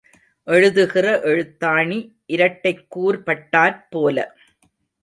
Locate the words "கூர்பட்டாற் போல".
2.97-4.37